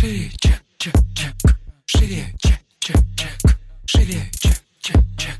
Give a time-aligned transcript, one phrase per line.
[0.00, 1.34] Шире, чек, чек, чек.
[1.86, 3.58] Шире, чек, чек, чек.
[3.84, 5.34] Шире, чек, чек, чек.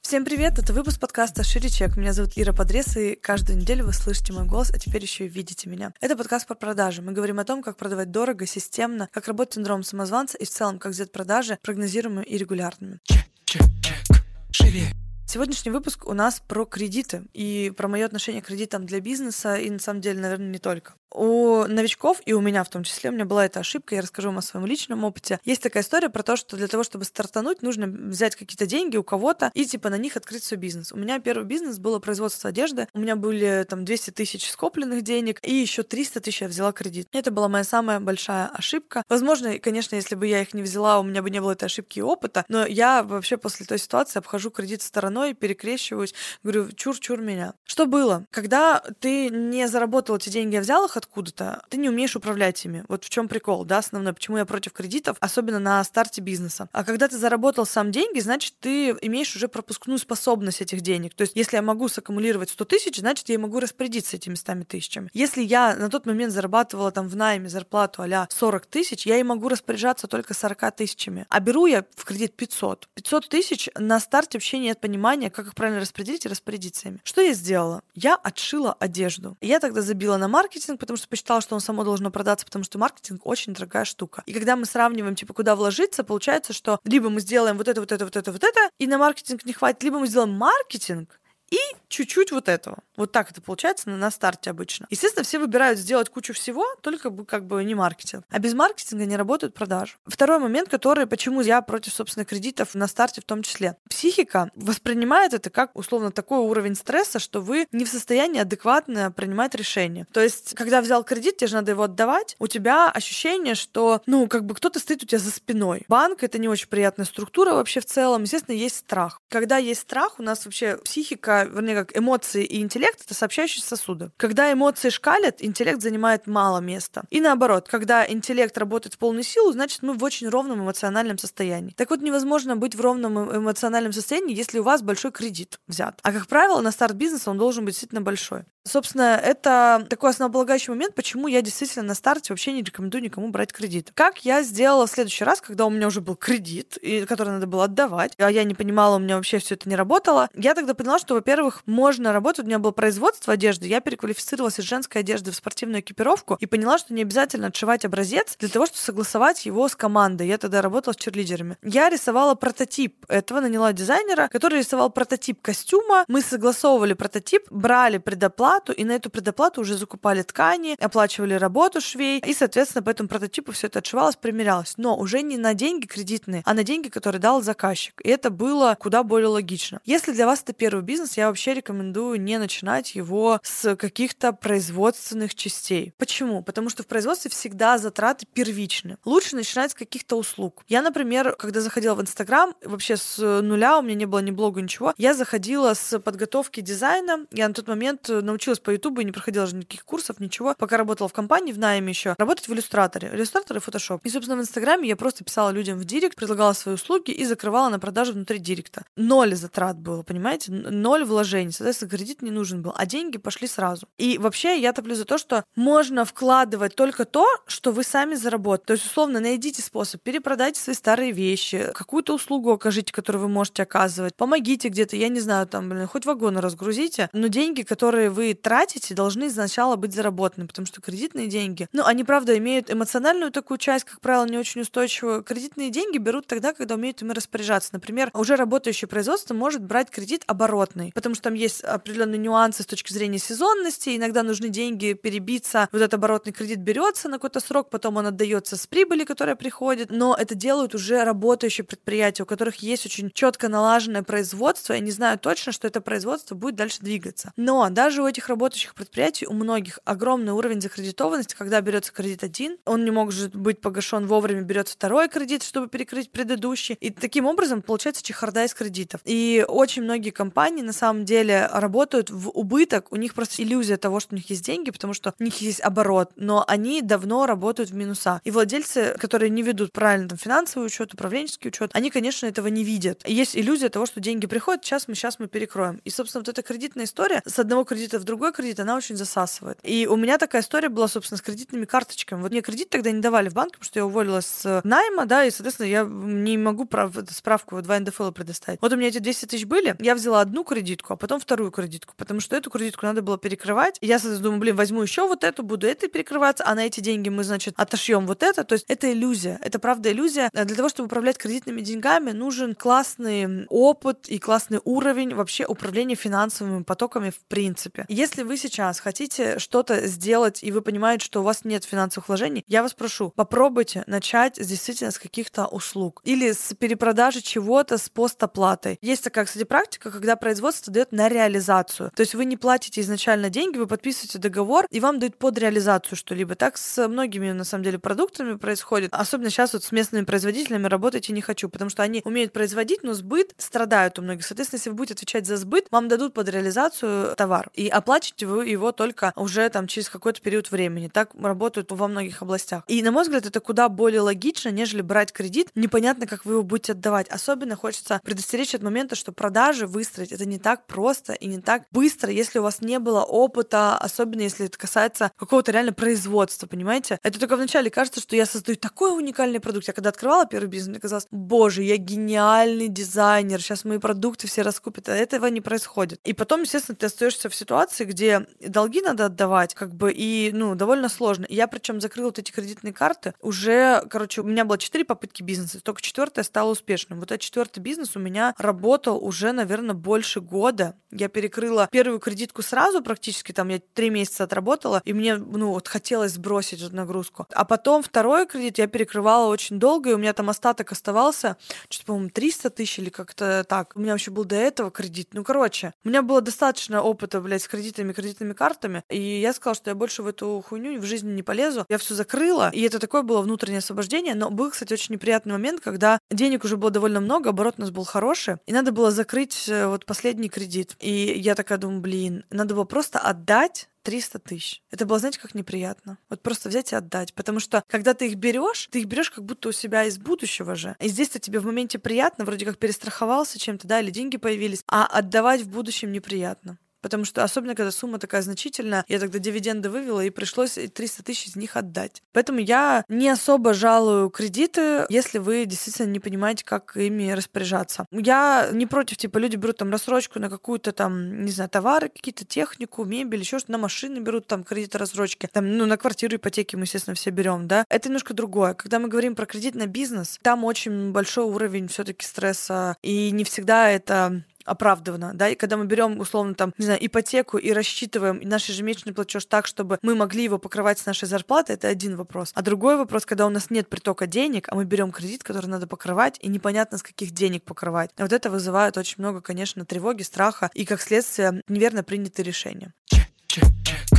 [0.00, 1.98] Всем привет, это выпуск подкаста «Шире чек».
[1.98, 5.28] Меня зовут Ира Подрез, и каждую неделю вы слышите мой голос, а теперь еще и
[5.28, 5.92] видите меня.
[6.00, 7.02] Это подкаст про продажи.
[7.02, 10.78] Мы говорим о том, как продавать дорого, системно, как работать синдром самозванца и в целом,
[10.78, 13.00] как сделать продажи прогнозируемыми и регулярными.
[13.02, 14.16] Чек, чек, чек.
[14.50, 14.84] Шире,
[15.26, 19.70] Сегодняшний выпуск у нас про кредиты и про мое отношение к кредитам для бизнеса, и
[19.70, 20.94] на самом деле, наверное, не только.
[21.12, 24.28] У новичков, и у меня в том числе, у меня была эта ошибка, я расскажу
[24.28, 25.40] вам о своем личном опыте.
[25.44, 29.02] Есть такая история про то, что для того, чтобы стартануть, нужно взять какие-то деньги у
[29.02, 30.92] кого-то и типа на них открыть свой бизнес.
[30.92, 32.86] У меня первый бизнес было производство одежды.
[32.94, 37.08] У меня были там 200 тысяч скопленных денег, и еще 300 тысяч я взяла кредит.
[37.12, 39.02] Это была моя самая большая ошибка.
[39.08, 41.98] Возможно, конечно, если бы я их не взяла, у меня бы не было этой ошибки
[41.98, 47.54] и опыта, но я вообще после той ситуации обхожу кредит стороной, перекрещиваюсь, говорю, чур-чур меня.
[47.64, 48.24] Что было?
[48.30, 52.84] Когда ты не заработал эти деньги, а взял их откуда-то, ты не умеешь управлять ими.
[52.88, 56.68] Вот в чем прикол, да, основной, почему я против кредитов, особенно на старте бизнеса.
[56.72, 61.14] А когда ты заработал сам деньги, значит, ты имеешь уже пропускную способность этих денег.
[61.14, 65.10] То есть, если я могу саккумулировать 100 тысяч, значит, я могу распорядиться этими 100 тысячами.
[65.12, 69.22] Если я на тот момент зарабатывала там в найме зарплату а 40 тысяч, я и
[69.22, 71.26] могу распоряжаться только 40 тысячами.
[71.28, 72.88] А беру я в кредит 500.
[72.94, 77.00] 500 тысяч на старте вообще нет понимания, как их правильно распределить и распорядиться ими.
[77.04, 77.82] Что я сделала?
[77.94, 79.36] Я отшила одежду.
[79.40, 82.76] Я тогда забила на маркетинг, потому что посчитала, что он само должно продаться, потому что
[82.78, 84.24] маркетинг очень дорогая штука.
[84.26, 87.92] И когда мы сравниваем, типа, куда вложиться, получается, что либо мы сделаем вот это, вот
[87.92, 91.20] это, вот это, вот это, и на маркетинг не хватит, либо мы сделаем маркетинг,
[91.50, 92.78] и чуть-чуть вот этого.
[92.96, 94.86] Вот так это получается на, на старте обычно.
[94.90, 98.24] Естественно, все выбирают сделать кучу всего, только бы как бы не маркетинг.
[98.30, 99.94] А без маркетинга не работают продажи.
[100.06, 103.76] Второй момент, который, почему я против, собственно, кредитов на старте в том числе.
[103.88, 109.54] Психика воспринимает это как, условно, такой уровень стресса, что вы не в состоянии адекватно принимать
[109.54, 110.06] решения.
[110.12, 114.28] То есть, когда взял кредит, тебе же надо его отдавать, у тебя ощущение, что, ну,
[114.28, 115.84] как бы кто-то стоит у тебя за спиной.
[115.88, 118.22] Банк— это не очень приятная структура вообще в целом.
[118.22, 119.20] Естественно, есть страх.
[119.28, 124.10] Когда есть страх, у нас вообще психика вернее, как эмоции и интеллект— это сообщающие сосуды.
[124.16, 127.04] Когда эмоции шкалят, интеллект занимает мало места.
[127.10, 131.72] И наоборот, когда интеллект работает в полную силу, значит, мы в очень ровном эмоциональном состоянии.
[131.76, 135.98] Так вот, невозможно быть в ровном э, эмоциональном состоянии, если у вас большой кредит взят.
[136.02, 138.44] А, как правило, на старт бизнеса он должен быть действительно большой.
[138.64, 143.52] Собственно, это такой основополагающий момент, почему я действительно на старте вообще не рекомендую никому брать
[143.52, 143.90] кредит.
[143.94, 146.78] Как я сделала в следующий раз, когда у меня уже был кредит,
[147.08, 150.28] который надо было отдавать, а я не понимала, у меня вообще все это не работало,
[150.34, 154.64] я тогда поняла, что, во-первых, можно работать, у меня было производство одежды, я переквалифицировалась из
[154.64, 158.78] женской одежды в спортивную экипировку и поняла, что не обязательно отшивать образец для того, чтобы
[158.78, 160.28] согласовать его с командой.
[160.28, 161.56] Я тогда работала с черлидерами.
[161.62, 168.50] Я рисовала прототип этого, наняла дизайнера, который рисовал прототип костюма, мы согласовывали прототип, брали предоплату,
[168.60, 173.08] предоплату, и на эту предоплату уже закупали ткани, оплачивали работу швей, и, соответственно, по этому
[173.08, 174.74] прототипу все это отшивалось, примерялось.
[174.76, 178.00] Но уже не на деньги кредитные, а на деньги, которые дал заказчик.
[178.04, 179.80] И это было куда более логично.
[179.84, 185.34] Если для вас это первый бизнес, я вообще рекомендую не начинать его с каких-то производственных
[185.34, 185.92] частей.
[185.98, 186.42] Почему?
[186.42, 188.96] Потому что в производстве всегда затраты первичны.
[189.04, 190.64] Лучше начинать с каких-то услуг.
[190.68, 194.60] Я, например, когда заходила в Инстаграм, вообще с нуля, у меня не было ни блога,
[194.60, 197.26] ничего, я заходила с подготовки дизайна.
[197.30, 200.54] Я на тот момент научилась училась по Ютубу и не проходила же никаких курсов, ничего.
[200.58, 203.10] Пока работала в компании, в найме еще, работать в иллюстраторе.
[203.12, 204.00] Иллюстратор и фотошоп.
[204.04, 207.68] И, собственно, в Инстаграме я просто писала людям в директ, предлагала свои услуги и закрывала
[207.68, 208.84] на продажу внутри директа.
[208.96, 210.52] Ноль затрат было, понимаете?
[210.52, 211.52] Ноль вложений.
[211.52, 212.72] Соответственно, кредит не нужен был.
[212.74, 213.86] А деньги пошли сразу.
[213.98, 218.66] И вообще я топлю за то, что можно вкладывать только то, что вы сами заработаете.
[218.66, 223.62] То есть, условно, найдите способ, перепродайте свои старые вещи, какую-то услугу окажите, которую вы можете
[223.62, 228.29] оказывать, помогите где-то, я не знаю, там, блин, хоть вагоны разгрузите, но деньги, которые вы
[228.34, 233.58] тратите, должны сначала быть заработаны, потому что кредитные деньги, ну, они, правда, имеют эмоциональную такую
[233.58, 235.22] часть, как правило, не очень устойчивую.
[235.22, 237.70] Кредитные деньги берут тогда, когда умеют ими распоряжаться.
[237.72, 242.66] Например, уже работающее производство может брать кредит оборотный, потому что там есть определенные нюансы с
[242.66, 247.70] точки зрения сезонности, иногда нужны деньги перебиться, вот этот оборотный кредит берется на какой-то срок,
[247.70, 252.56] потом он отдается с прибыли, которая приходит, но это делают уже работающие предприятия, у которых
[252.56, 257.32] есть очень четко налаженное производство, и они знают точно, что это производство будет дальше двигаться.
[257.36, 262.58] Но даже у этих работающих предприятий у многих огромный уровень закредитованности, когда берется кредит один,
[262.64, 266.76] он не может быть погашен вовремя, берется второй кредит, чтобы перекрыть предыдущий.
[266.80, 269.00] И таким образом получается чехарда из кредитов.
[269.04, 274.00] И очень многие компании на самом деле работают в убыток, у них просто иллюзия того,
[274.00, 277.70] что у них есть деньги, потому что у них есть оборот, но они давно работают
[277.70, 278.20] в минуса.
[278.24, 282.64] И владельцы, которые не ведут правильно там, финансовый учет, управленческий учет, они, конечно, этого не
[282.64, 283.02] видят.
[283.06, 285.80] И есть иллюзия того, что деньги приходят, сейчас мы, сейчас мы перекроем.
[285.84, 289.58] И, собственно, вот эта кредитная история с одного кредита в другой кредит, она очень засасывает.
[289.62, 292.20] И у меня такая история была, собственно, с кредитными карточками.
[292.22, 295.24] Вот мне кредит тогда не давали в банке, потому что я уволилась с найма, да,
[295.24, 296.92] и, соответственно, я не могу прав...
[297.10, 298.60] справку 2 НДФЛ предоставить.
[298.60, 301.94] Вот у меня эти 200 тысяч были, я взяла одну кредитку, а потом вторую кредитку,
[301.96, 303.78] потому что эту кредитку надо было перекрывать.
[303.80, 306.80] И я, соответственно, думаю, блин, возьму еще вот эту, буду этой перекрываться, а на эти
[306.80, 308.44] деньги мы, значит, отошьем вот это.
[308.44, 309.38] То есть это иллюзия.
[309.42, 310.30] Это правда иллюзия.
[310.32, 316.62] Для того, чтобы управлять кредитными деньгами, нужен классный опыт и классный уровень вообще управления финансовыми
[316.62, 317.84] потоками в принципе.
[318.00, 322.44] Если вы сейчас хотите что-то сделать, и вы понимаете, что у вас нет финансовых вложений,
[322.46, 328.78] я вас прошу, попробуйте начать действительно с каких-то услуг или с перепродажи чего-то с постоплатой.
[328.80, 331.92] Есть такая, кстати, практика, когда производство дает на реализацию.
[331.94, 335.98] То есть вы не платите изначально деньги, вы подписываете договор, и вам дают под реализацию
[335.98, 336.36] что-либо.
[336.36, 338.94] Так с многими, на самом деле, продуктами происходит.
[338.94, 342.82] Особенно сейчас вот с местными производителями работать я не хочу, потому что они умеют производить,
[342.82, 344.24] но сбыт страдают у многих.
[344.24, 347.50] Соответственно, если вы будете отвечать за сбыт, вам дадут под реализацию товар.
[347.52, 350.88] И оплачиваете вы его только уже там через какой-то период времени.
[350.88, 352.62] Так работают во многих областях.
[352.68, 355.48] И, на мой взгляд, это куда более логично, нежели брать кредит.
[355.56, 357.08] Непонятно, как вы его будете отдавать.
[357.08, 361.64] Особенно хочется предостеречь от момента, что продажи выстроить это не так просто и не так
[361.72, 366.98] быстро, если у вас не было опыта, особенно если это касается какого-то реально производства, понимаете?
[367.02, 369.66] Это только вначале кажется, что я создаю такой уникальный продукт.
[369.66, 374.42] Я когда открывала первый бизнес, мне казалось, боже, я гениальный дизайнер, сейчас мои продукты все
[374.42, 376.00] раскупят, а этого не происходит.
[376.04, 380.54] И потом, естественно, ты остаешься в ситуации, где долги надо отдавать, как бы, и, ну,
[380.54, 381.26] довольно сложно.
[381.28, 385.60] Я причем закрыла вот эти кредитные карты уже, короче, у меня было четыре попытки бизнеса,
[385.60, 387.00] только четвертая стала успешным.
[387.00, 390.76] Вот этот четвертый бизнес у меня работал уже, наверное, больше года.
[390.90, 395.68] Я перекрыла первую кредитку сразу практически, там я три месяца отработала, и мне, ну, вот
[395.68, 397.26] хотелось сбросить нагрузку.
[397.32, 401.36] А потом второй кредит я перекрывала очень долго, и у меня там остаток оставался,
[401.68, 403.72] что-то, по-моему, 300 тысяч или как-то так.
[403.74, 405.08] У меня вообще был до этого кредит.
[405.12, 409.54] Ну, короче, у меня было достаточно опыта, блядь, с кредитами, кредитными картами, и я сказала,
[409.54, 411.66] что я больше в эту хуйню в жизни не полезу.
[411.68, 415.60] Я все закрыла, и это такое было внутреннее освобождение, но был, кстати, очень неприятный момент,
[415.60, 419.48] когда денег уже было довольно много, оборот у нас был хороший, и надо было закрыть
[419.48, 420.76] э, вот последний кредит.
[420.80, 424.62] И я такая думаю, блин, надо было просто отдать 300 тысяч.
[424.70, 425.98] Это было, знаете, как неприятно.
[426.08, 427.14] Вот просто взять и отдать.
[427.14, 430.54] Потому что, когда ты их берешь, ты их берешь как будто у себя из будущего
[430.54, 430.76] же.
[430.80, 434.86] И здесь-то тебе в моменте приятно, вроде как перестраховался чем-то, да, или деньги появились, а
[434.86, 436.58] отдавать в будущем неприятно.
[436.80, 441.28] Потому что, особенно когда сумма такая значительная, я тогда дивиденды вывела, и пришлось 300 тысяч
[441.28, 442.02] из них отдать.
[442.12, 447.86] Поэтому я не особо жалую кредиты, если вы действительно не понимаете, как ими распоряжаться.
[447.90, 452.24] Я не против, типа, люди берут там рассрочку на какую-то там, не знаю, товары, какие-то
[452.24, 455.28] технику, мебель, еще что-то, на машины берут там кредиты рассрочки.
[455.32, 457.64] Там, ну, на квартиру, ипотеки мы, естественно, все берем, да.
[457.68, 458.54] Это немножко другое.
[458.54, 463.24] Когда мы говорим про кредит на бизнес, там очень большой уровень все-таки стресса, и не
[463.24, 468.20] всегда это оправдано, да, и когда мы берем, условно, там, не знаю, ипотеку и рассчитываем
[468.22, 472.32] наш ежемесячный платеж так, чтобы мы могли его покрывать с нашей зарплаты, это один вопрос.
[472.34, 475.66] А другой вопрос, когда у нас нет притока денег, а мы берем кредит, который надо
[475.66, 477.90] покрывать, и непонятно, с каких денег покрывать.
[477.98, 482.72] Вот это вызывает очень много, конечно, тревоги, страха и, как следствие, неверно принятые решения.
[482.92, 483.89] Check, check, check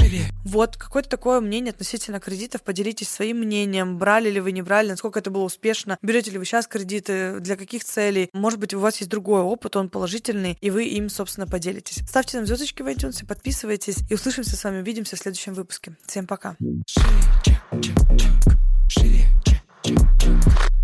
[0.00, 0.30] живее.
[0.44, 2.62] Вот какое-то такое мнение относительно кредитов.
[2.62, 3.98] Поделитесь своим мнением.
[3.98, 5.98] Брали ли вы, не брали, насколько это было успешно.
[6.02, 8.30] Берете ли вы сейчас кредиты, для каких целей.
[8.32, 12.02] Может быть, у вас есть другой опыт, он положительный, и вы им, собственно, поделитесь.
[12.08, 15.96] Ставьте нам звездочки в iTunes, подписывайтесь, и услышимся с вами, увидимся в следующем выпуске.
[16.06, 16.56] Всем пока.
[16.86, 17.06] Шире,
[17.44, 18.56] чек, чек, чек.
[18.88, 20.75] Шире, чек, чек, чек.